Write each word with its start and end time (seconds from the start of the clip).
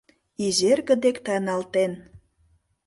Изерге 0.45 0.95
дек 1.03 1.17
тайналтен 1.25 1.91